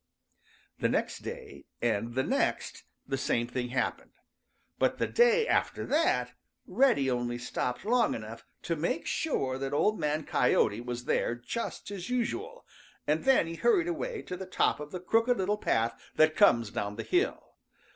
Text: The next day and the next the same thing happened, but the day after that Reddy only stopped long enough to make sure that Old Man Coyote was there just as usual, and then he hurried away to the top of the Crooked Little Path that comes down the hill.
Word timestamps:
The 0.79 0.89
next 0.89 1.19
day 1.19 1.67
and 1.79 2.15
the 2.15 2.23
next 2.23 2.85
the 3.07 3.19
same 3.19 3.45
thing 3.45 3.69
happened, 3.69 4.13
but 4.79 4.97
the 4.97 5.05
day 5.05 5.47
after 5.47 5.85
that 5.85 6.31
Reddy 6.65 7.07
only 7.11 7.37
stopped 7.37 7.85
long 7.85 8.15
enough 8.15 8.43
to 8.63 8.75
make 8.75 9.05
sure 9.05 9.59
that 9.59 9.73
Old 9.73 9.99
Man 9.99 10.23
Coyote 10.23 10.81
was 10.81 11.05
there 11.05 11.35
just 11.35 11.91
as 11.91 12.09
usual, 12.09 12.65
and 13.05 13.25
then 13.25 13.45
he 13.45 13.53
hurried 13.57 13.87
away 13.87 14.23
to 14.23 14.35
the 14.35 14.47
top 14.47 14.79
of 14.79 14.91
the 14.91 14.99
Crooked 14.99 15.37
Little 15.37 15.59
Path 15.59 16.01
that 16.15 16.35
comes 16.35 16.71
down 16.71 16.95
the 16.95 17.03
hill. 17.03 17.53